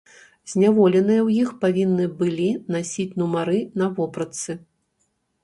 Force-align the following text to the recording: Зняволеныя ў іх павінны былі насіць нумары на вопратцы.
Зняволеныя 0.51 1.21
ў 1.27 1.43
іх 1.43 1.49
павінны 1.65 2.07
былі 2.23 2.49
насіць 2.77 3.17
нумары 3.25 3.59
на 3.83 3.93
вопратцы. 4.01 4.59